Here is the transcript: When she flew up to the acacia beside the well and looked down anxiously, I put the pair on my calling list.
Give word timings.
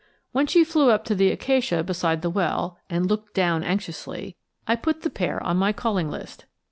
When 0.31 0.47
she 0.47 0.63
flew 0.63 0.89
up 0.89 1.05
to 1.05 1.13
the 1.13 1.29
acacia 1.29 1.83
beside 1.83 2.23
the 2.23 2.29
well 2.31 2.79
and 2.89 3.05
looked 3.05 3.35
down 3.35 3.63
anxiously, 3.63 4.35
I 4.67 4.75
put 4.75 5.03
the 5.03 5.11
pair 5.11 5.39
on 5.43 5.57
my 5.57 5.73
calling 5.73 6.09
list. 6.09 6.45